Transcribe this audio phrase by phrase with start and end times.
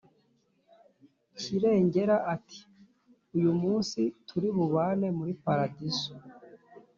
[1.39, 2.59] kirengera ati,
[3.37, 6.11] uyu munsi turi bubane muri paradiso